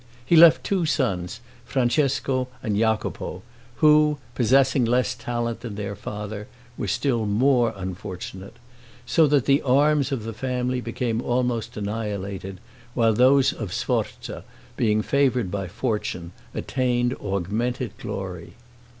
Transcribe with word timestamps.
He 0.25 0.35
left 0.35 0.63
two 0.63 0.87
sons, 0.87 1.41
Francesco 1.63 2.47
and 2.63 2.75
Jacopo, 2.75 3.43
who, 3.75 4.17
possessing 4.33 4.83
less 4.83 5.13
talent 5.13 5.59
than 5.59 5.75
their 5.75 5.95
father, 5.95 6.47
were 6.75 6.87
still 6.87 7.27
more 7.27 7.71
unfortunate; 7.77 8.55
so 9.05 9.27
that 9.27 9.45
the 9.45 9.61
arms 9.61 10.11
of 10.11 10.23
the 10.23 10.33
family 10.33 10.81
became 10.81 11.21
almost 11.21 11.77
annihilated, 11.77 12.59
while 12.95 13.13
those 13.13 13.53
of 13.53 13.71
Sforza, 13.75 14.43
being 14.75 15.03
favored 15.03 15.51
by 15.51 15.67
fortune, 15.67 16.31
attained 16.55 17.13
augmented 17.21 17.95
glory. 17.99 18.53